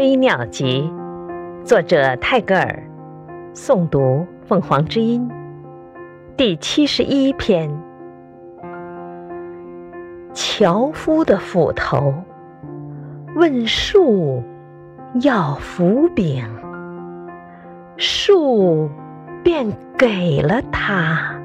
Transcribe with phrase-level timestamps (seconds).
[0.00, 0.90] 飞鸟集
[1.62, 2.82] 作者泰戈尔
[3.52, 5.30] 诵读凤凰之音
[6.38, 7.70] 第七十一篇。
[10.32, 12.14] 樵夫的斧头
[13.36, 14.42] 问树
[15.20, 16.48] 要斧柄
[17.98, 18.88] 树
[19.44, 21.39] 便给了他。